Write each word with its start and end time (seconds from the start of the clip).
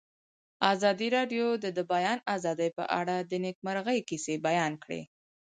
ازادي 0.73 1.07
راډیو 1.17 1.45
د 1.63 1.65
د 1.77 1.79
بیان 1.93 2.19
آزادي 2.35 2.69
په 2.77 2.83
اړه 2.99 3.15
د 3.29 3.31
نېکمرغۍ 3.43 3.99
کیسې 4.09 4.35
بیان 4.47 4.73
کړې. 4.83 5.01